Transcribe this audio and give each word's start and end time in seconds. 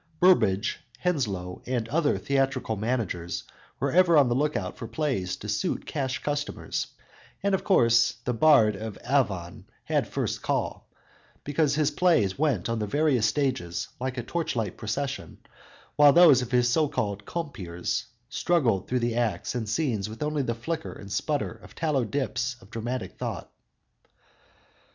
Burbage, 0.19 0.79
Henslowe 0.97 1.61
and 1.67 1.87
other 1.89 2.17
theatrical 2.17 2.75
managers, 2.75 3.43
were 3.79 3.91
ever 3.91 4.17
on 4.17 4.29
the 4.29 4.35
lookout 4.35 4.75
for 4.75 4.87
plays 4.87 5.35
to 5.35 5.47
suit 5.47 5.85
cash 5.85 6.23
customers, 6.23 6.87
and 7.43 7.53
of 7.53 7.63
course, 7.63 8.13
the 8.25 8.33
Bard 8.33 8.75
of 8.75 8.97
Avon 9.07 9.65
had 9.83 10.07
first 10.07 10.41
call, 10.41 10.89
because 11.43 11.75
his 11.75 11.91
plays 11.91 12.35
went 12.39 12.67
on 12.67 12.79
the 12.79 12.87
various 12.87 13.27
stages 13.27 13.89
like 13.99 14.17
a 14.17 14.23
torchlight 14.23 14.75
procession, 14.75 15.37
while 15.97 16.13
those 16.13 16.41
of 16.41 16.49
his 16.49 16.67
so 16.67 16.87
called 16.87 17.23
compeers, 17.23 18.07
struggled 18.27 18.87
through 18.87 19.01
the 19.01 19.13
acts 19.15 19.53
and 19.53 19.69
scenes 19.69 20.09
with 20.09 20.23
only 20.23 20.41
the 20.41 20.55
flicker 20.55 20.93
and 20.93 21.11
sputter 21.11 21.51
of 21.51 21.75
tallow 21.75 22.03
dips 22.05 22.55
of 22.59 22.71
dramatic 22.71 23.17
thought. 23.19 23.51